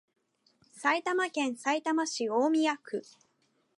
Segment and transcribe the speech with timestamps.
[0.79, 3.03] 埼玉県さいたま市大宮区